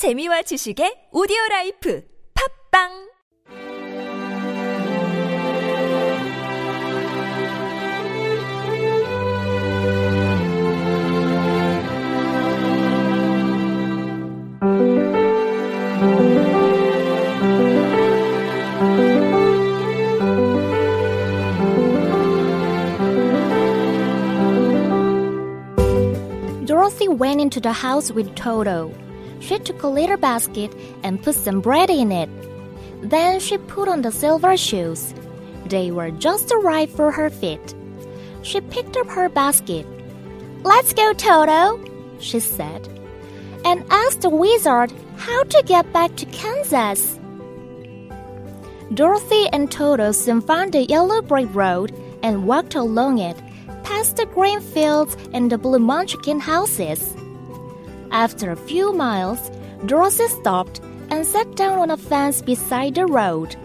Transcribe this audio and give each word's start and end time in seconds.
재미와 0.00 0.40
지식의 0.40 1.08
오디오 1.12 1.36
라이프 1.50 2.02
팝빵 2.72 3.10
Dorothy 26.64 27.08
went 27.08 27.42
into 27.42 27.60
the 27.60 27.74
house 27.74 28.10
with 28.10 28.34
Toto. 28.34 28.94
She 29.40 29.58
took 29.58 29.82
a 29.82 29.88
little 29.88 30.16
basket 30.16 30.72
and 31.02 31.22
put 31.22 31.34
some 31.34 31.60
bread 31.60 31.90
in 31.90 32.12
it. 32.12 32.28
Then 33.02 33.40
she 33.40 33.58
put 33.58 33.88
on 33.88 34.02
the 34.02 34.12
silver 34.12 34.56
shoes. 34.56 35.14
They 35.66 35.90
were 35.90 36.10
just 36.10 36.52
right 36.62 36.88
for 36.88 37.10
her 37.10 37.30
feet. 37.30 37.74
She 38.42 38.60
picked 38.60 38.96
up 38.96 39.08
her 39.08 39.28
basket. 39.28 39.86
Let's 40.62 40.92
go, 40.92 41.12
Toto, 41.14 41.80
she 42.20 42.40
said, 42.40 42.88
and 43.64 43.84
asked 43.90 44.22
the 44.22 44.30
wizard 44.30 44.92
how 45.16 45.42
to 45.44 45.62
get 45.66 45.90
back 45.92 46.16
to 46.16 46.26
Kansas. 46.26 47.18
Dorothy 48.92 49.46
and 49.52 49.70
Toto 49.70 50.12
soon 50.12 50.40
found 50.40 50.72
the 50.72 50.84
yellow 50.84 51.22
brick 51.22 51.48
road 51.54 51.94
and 52.22 52.46
walked 52.46 52.74
along 52.74 53.18
it, 53.18 53.36
past 53.84 54.16
the 54.16 54.26
green 54.26 54.60
fields 54.60 55.16
and 55.32 55.50
the 55.50 55.56
blue 55.56 55.78
munchkin 55.78 56.40
houses. 56.40 57.14
After 58.10 58.50
a 58.50 58.56
few 58.56 58.92
miles, 58.92 59.50
Dorothy 59.86 60.28
stopped 60.28 60.80
and 61.10 61.26
sat 61.26 61.56
down 61.56 61.78
on 61.78 61.90
a 61.90 61.96
fence 61.96 62.42
beside 62.42 62.94
the 62.94 63.06
road. 63.06 63.56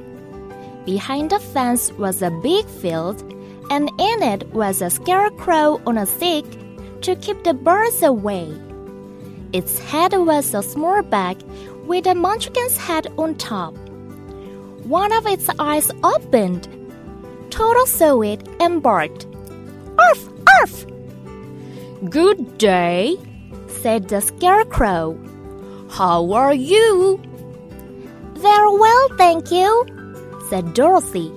Behind 0.86 1.32
the 1.32 1.40
fence 1.40 1.92
was 1.94 2.22
a 2.22 2.32
big 2.44 2.68
field, 2.68 3.22
and 3.72 3.90
in 4.00 4.24
it 4.24 4.48
was 4.54 4.82
a 4.82 4.90
scarecrow 4.90 5.82
on 5.88 5.98
a 5.98 6.06
stick 6.06 6.46
to 7.02 7.16
keep 7.16 7.44
the 7.44 7.54
birds 7.54 8.04
away. 8.04 8.54
Its 9.52 9.80
head 9.80 10.14
was 10.14 10.54
a 10.54 10.62
small 10.62 11.02
bag 11.02 11.42
with 11.86 12.06
a 12.06 12.14
munchkin's 12.14 12.78
head 12.78 13.08
on 13.18 13.36
top. 13.36 13.76
One 14.86 15.12
of 15.12 15.26
its 15.26 15.50
eyes 15.58 15.92
opened. 16.04 16.68
Toto 17.50 17.86
saw 17.86 18.22
it 18.22 18.48
and 18.60 18.84
barked. 18.84 19.26
Arf! 19.98 20.30
Arf! 20.60 20.86
Good 22.10 22.58
day, 22.58 23.18
said 23.86 24.10
the 24.10 24.20
scarecrow. 24.20 25.16
How 25.92 26.32
are 26.32 26.56
you? 26.56 27.22
Very 28.34 28.80
well, 28.80 29.10
thank 29.16 29.52
you, 29.52 29.70
said 30.50 30.74
Dorothy. 30.74 31.32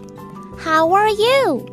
How 0.57 0.91
are 0.93 1.11
you? 1.11 1.69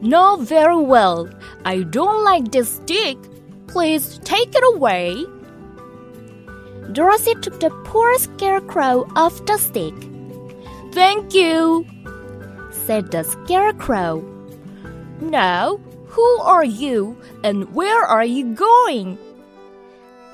Not 0.00 0.42
very 0.42 0.76
well. 0.76 1.28
I 1.64 1.82
don't 1.82 2.22
like 2.22 2.52
this 2.52 2.76
stick. 2.76 3.18
Please 3.66 4.20
take 4.22 4.54
it 4.54 4.62
away. 4.76 5.26
Dorothy 6.92 7.34
took 7.42 7.58
the 7.58 7.70
poor 7.84 8.16
scarecrow 8.20 9.08
off 9.16 9.44
the 9.46 9.58
stick. 9.58 9.94
Thank 10.92 11.34
you, 11.34 11.84
said 12.70 13.10
the 13.10 13.24
scarecrow. 13.24 14.22
Now, 15.20 15.78
who 16.06 16.28
are 16.42 16.64
you 16.64 17.20
and 17.42 17.74
where 17.74 18.04
are 18.04 18.24
you 18.24 18.54
going? 18.54 19.18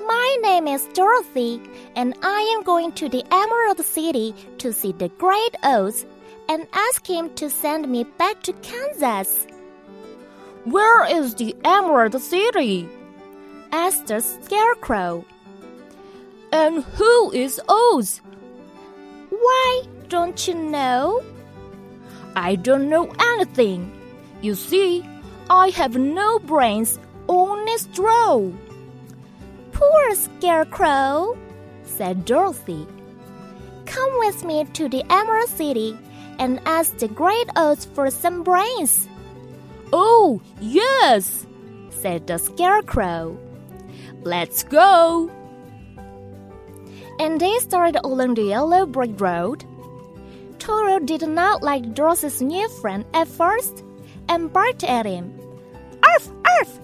My 0.07 0.37
name 0.41 0.67
is 0.67 0.85
Dorothy, 0.93 1.61
and 1.95 2.13
I 2.23 2.41
am 2.55 2.63
going 2.63 2.91
to 2.93 3.07
the 3.07 3.23
Emerald 3.31 3.79
City 3.85 4.35
to 4.57 4.73
see 4.73 4.91
the 4.91 5.07
Great 5.07 5.55
Oz 5.63 6.05
and 6.49 6.67
ask 6.73 7.07
him 7.07 7.33
to 7.35 7.49
send 7.49 7.87
me 7.87 8.03
back 8.03 8.41
to 8.43 8.53
Kansas. 8.53 9.47
Where 10.65 11.05
is 11.05 11.35
the 11.35 11.55
Emerald 11.63 12.19
City? 12.21 12.89
asked 13.71 14.07
the 14.07 14.19
Scarecrow. 14.19 15.23
And 16.51 16.83
who 16.83 17.31
is 17.31 17.61
Oz? 17.69 18.19
Why, 19.29 19.83
don't 20.09 20.47
you 20.47 20.55
know? 20.55 21.23
I 22.35 22.55
don't 22.55 22.89
know 22.89 23.13
anything. 23.19 23.91
You 24.41 24.55
see, 24.55 25.05
I 25.49 25.69
have 25.69 25.95
no 25.95 26.39
brains, 26.39 26.99
only 27.29 27.77
straw. 27.77 28.51
Poor 29.73 30.15
Scarecrow, 30.15 31.37
said 31.83 32.25
Dorothy. 32.25 32.87
Come 33.85 34.19
with 34.19 34.43
me 34.45 34.65
to 34.73 34.87
the 34.87 35.03
Emerald 35.11 35.49
City 35.49 35.97
and 36.39 36.61
ask 36.65 36.97
the 36.97 37.07
Great 37.07 37.49
Oz 37.55 37.85
for 37.85 38.09
some 38.09 38.43
brains. 38.43 39.07
Oh, 39.91 40.41
yes, 40.59 41.45
said 41.89 42.25
the 42.27 42.37
Scarecrow. 42.37 43.37
Let's 44.23 44.63
go. 44.63 45.29
And 47.19 47.39
they 47.39 47.59
started 47.59 48.01
along 48.03 48.35
the 48.35 48.43
yellow 48.43 48.85
brick 48.85 49.19
road. 49.19 49.65
Toto 50.59 50.99
did 50.99 51.27
not 51.27 51.61
like 51.61 51.93
Dorothy's 51.93 52.41
new 52.41 52.67
friend 52.81 53.05
at 53.13 53.27
first 53.27 53.83
and 54.29 54.51
barked 54.51 54.83
at 54.83 55.05
him. 55.05 55.37
Arf, 56.03 56.31
arf! 56.45 56.79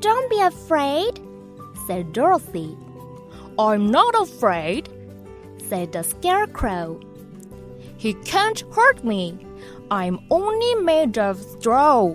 Don't 0.00 0.28
be 0.30 0.40
afraid, 0.40 1.20
said 1.86 2.12
Dorothy. 2.12 2.76
I'm 3.58 3.90
not 3.90 4.14
afraid, 4.20 4.88
said 5.68 5.92
the 5.92 6.02
Scarecrow. 6.02 7.00
He 7.96 8.14
can't 8.14 8.60
hurt 8.72 9.04
me. 9.04 9.38
I'm 9.90 10.18
only 10.30 10.74
made 10.82 11.18
of 11.18 11.40
straw. 11.40 12.14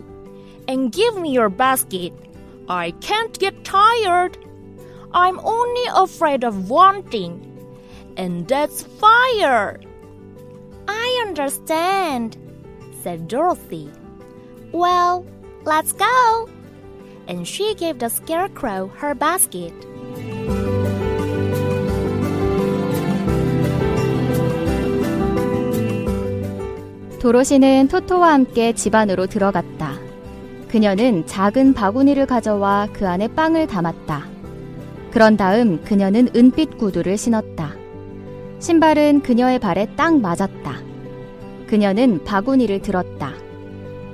And 0.67 0.91
give 0.91 1.17
me 1.17 1.31
your 1.31 1.49
basket. 1.49 2.13
I 2.67 2.91
can't 3.01 3.37
get 3.39 3.63
tired. 3.63 4.37
I'm 5.13 5.39
only 5.39 5.83
afraid 5.95 6.43
of 6.43 6.69
one 6.69 7.01
thing, 7.03 7.41
and 8.17 8.47
that's 8.47 8.83
fire. 8.83 9.79
I 10.87 11.25
understand, 11.27 12.37
said 13.01 13.27
Dorothy. 13.27 13.89
Well, 14.71 15.25
let's 15.63 15.93
go. 15.93 16.49
And 17.29 17.47
she 17.47 17.75
gave 17.75 17.99
the 17.99 18.09
scarecrow 18.09 18.89
her 18.99 19.13
basket. 19.13 19.73
도로시는 27.19 27.89
토토와 27.89 28.33
함께 28.33 28.73
집 28.73 28.95
안으로 28.95 29.27
들어갔다. 29.27 29.99
그녀는 30.69 31.27
작은 31.27 31.73
바구니를 31.73 32.25
가져와 32.25 32.87
그 32.93 33.07
안에 33.07 33.27
빵을 33.27 33.67
담았다. 33.67 34.25
그런 35.11 35.37
다음 35.37 35.83
그녀는 35.83 36.29
은빛 36.35 36.77
구두를 36.77 37.17
신었다. 37.17 37.75
신발은 38.59 39.21
그녀의 39.21 39.59
발에 39.59 39.87
딱 39.95 40.19
맞았다. 40.19 40.81
그녀는 41.67 42.23
바구니를 42.23 42.81
들었다. 42.81 43.33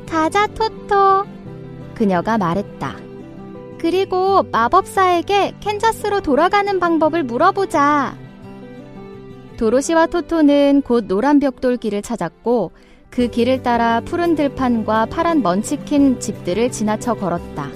가자, 0.09 0.47
토토. 0.47 1.25
그녀가 1.93 2.37
말했다. 2.37 3.04
그리고 3.85 4.41
마법사에게 4.51 5.57
캔자스로 5.59 6.21
돌아가는 6.21 6.79
방법을 6.79 7.21
물어보자. 7.21 8.17
도로시와 9.57 10.07
토토는 10.07 10.81
곧 10.83 11.05
노란 11.07 11.39
벽돌 11.39 11.77
길을 11.77 12.01
찾았고 12.01 12.71
그 13.11 13.27
길을 13.27 13.61
따라 13.61 14.01
푸른 14.03 14.33
들판과 14.33 15.05
파란 15.05 15.43
먼치킨 15.43 16.19
집들을 16.19 16.71
지나쳐 16.71 17.13
걸었다. 17.13 17.69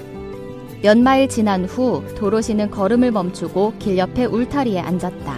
몇 0.82 0.98
마일 0.98 1.28
지난 1.28 1.64
후 1.64 2.02
도로시는 2.16 2.72
걸음을 2.72 3.12
멈추고 3.12 3.74
길 3.78 3.96
옆에 3.96 4.24
울타리에 4.24 4.80
앉았다. 4.80 5.36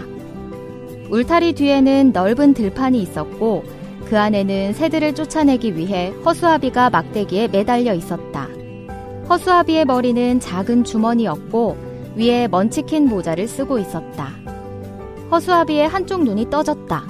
울타리 1.11 1.53
뒤에는 1.53 2.13
넓은 2.15 2.55
들판이 2.55 2.99
있었고 3.03 3.63
그 4.07 4.19
안에는 4.19 4.73
새들을 4.73 5.15
쫓아내기 5.17 5.77
위해 5.77 6.15
허수아비가 6.25 6.89
막대기에 6.89 7.49
매달려 7.49 7.93
있었다. 7.93 8.49
허수아비의 9.29 9.85
머리는 9.85 10.41
작은 10.41 10.85
주머니였고 10.85 11.77
위에 12.17 12.49
먼치킨 12.49 13.09
모자를 13.09 13.49
쓰고 13.49 13.79
있었다. 13.79 14.29
허수아비의 15.31 15.89
한쪽 15.89 16.25
눈이 16.25 16.51
떠졌다. 16.51 17.05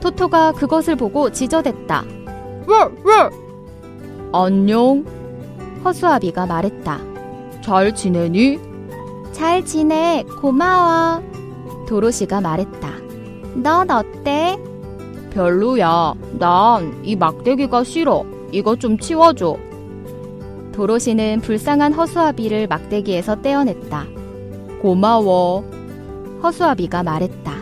토토가 0.00 0.52
그것을 0.52 0.96
보고 0.96 1.30
지저댔다. 1.30 2.04
왜, 2.66 2.76
왜? 3.04 3.30
안녕. 4.32 5.04
허수아비가 5.84 6.46
말했다. 6.46 6.98
잘 7.62 7.94
지내니? 7.94 8.58
잘 9.32 9.64
지내. 9.64 10.24
고마워. 10.40 11.22
도로시가 11.86 12.40
말했다. 12.40 12.88
넌 13.54 13.90
어때? 13.90 14.58
별로야. 15.30 16.14
난 16.38 17.00
이 17.04 17.14
막대기가 17.16 17.84
싫어. 17.84 18.24
이거 18.50 18.76
좀 18.76 18.98
치워줘. 18.98 19.56
도로시는 20.74 21.40
불쌍한 21.40 21.92
허수아비를 21.92 22.66
막대기에서 22.66 23.42
떼어냈다. 23.42 24.06
고마워. 24.82 25.64
허수아비가 26.42 27.04
말했다. 27.04 27.54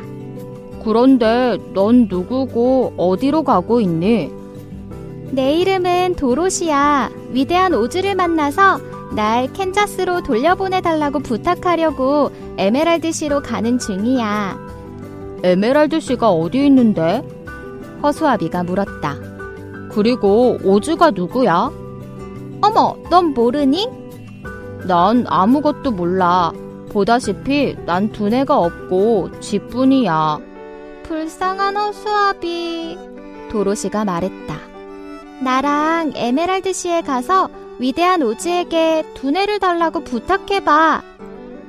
그런데 0.83 1.59
넌 1.75 2.07
누구고 2.09 2.95
어디로 2.97 3.45
가고 3.45 3.81
있니? 3.81 4.31
내 5.31 5.55
이름은 5.55 6.17
도로시야. 6.17 7.11
위대한 7.31 7.75
오즈를 7.75 8.15
만나서 8.15 8.81
날 9.15 9.53
캔자스로 9.53 10.23
돌려보내달라고 10.23 11.21
부탁하려고 11.21 12.31
에메랄드시로 12.57 13.43
가는 13.43 13.79
중이야. 13.79 14.59
에메랄드시가 15.43 16.31
어디 16.31 16.65
있는데? 16.67 17.23
허수아비가 18.03 18.65
물었다. 18.65 19.17
그리고 19.91 20.57
오즈가 20.65 21.11
누구야? 21.11 21.82
어머, 22.63 22.97
넌 23.11 23.35
모르니? 23.35 23.89
난 24.87 25.25
아무것도 25.29 25.91
몰라. 25.91 26.53
보다시피 26.91 27.77
난 27.87 28.13
두뇌가 28.13 28.57
없고 28.59 29.41
쥐뿐이야. 29.41 30.39
불쌍한 31.03 31.77
허수아비. 31.77 32.97
도로시가 33.51 34.05
말했다. 34.05 34.57
나랑 35.43 36.13
에메랄드시에 36.15 37.03
가서 37.03 37.49
위대한 37.79 38.23
오즈에게 38.23 39.05
두뇌를 39.15 39.59
달라고 39.59 40.05
부탁해봐. 40.05 41.03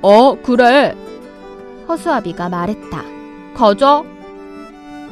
어, 0.03 0.35
그래. 0.43 0.95
허수아비가 1.87 2.49
말했다. 2.49 3.03
가자. 3.55 4.03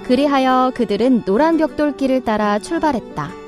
그리하여 0.06 0.72
그들은 0.76 1.24
노란 1.26 1.58
벽돌길을 1.58 2.24
따라 2.24 2.60
출발했다. 2.60 3.41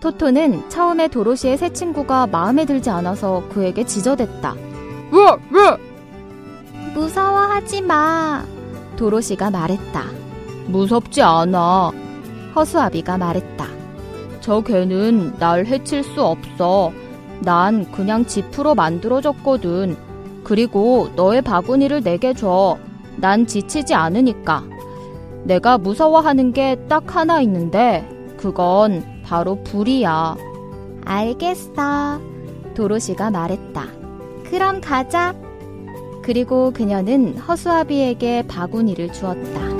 토토는 0.00 0.68
처음에 0.68 1.08
도로시의 1.08 1.56
새 1.58 1.72
친구가 1.72 2.28
마음에 2.28 2.64
들지 2.64 2.88
않아서 2.90 3.42
그에게 3.48 3.84
지저댔다. 3.84 4.54
왜, 5.10 5.20
왜? 5.50 5.76
무서워하지 6.94 7.82
마. 7.82 8.44
도로시가 8.96 9.50
말했다. 9.50 10.04
무섭지 10.66 11.22
않아. 11.22 11.90
허수아비가 12.54 13.18
말했다. 13.18 13.66
저 14.40 14.60
개는 14.60 15.34
날 15.38 15.66
해칠 15.66 16.02
수 16.04 16.22
없어. 16.24 16.92
난 17.40 17.90
그냥 17.92 18.24
지프로 18.24 18.74
만들어졌거든. 18.74 19.96
그리고 20.44 21.08
너의 21.16 21.42
바구니를 21.42 22.02
내게 22.02 22.34
줘. 22.34 22.78
난 23.16 23.46
지치지 23.46 23.94
않으니까. 23.94 24.64
내가 25.44 25.78
무서워하는 25.78 26.52
게 26.52 26.76
딱 26.88 27.16
하나 27.16 27.40
있는데, 27.40 28.08
그건 28.36 29.02
바로 29.28 29.62
불이야. 29.62 30.36
알겠어. 31.04 32.20
도로시가 32.74 33.30
말했다. 33.30 33.84
그럼 34.48 34.80
가자. 34.80 35.34
그리고 36.22 36.70
그녀는 36.72 37.36
허수아비에게 37.36 38.46
바구니를 38.48 39.12
주었다. 39.12 39.77